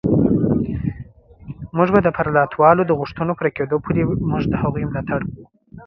موږ 1.75 1.87
به 1.93 1.99
د 2.03 2.07
پرلتوالو 2.17 2.81
د 2.85 2.91
غوښتنو 2.99 3.31
پوره 3.37 3.51
کېدو 3.57 3.75
پورې 3.85 4.01
موږ 4.29 4.43
د 4.49 4.53
هغوی 4.63 4.83
ملاتړ 4.89 5.19
کوو 5.29 5.45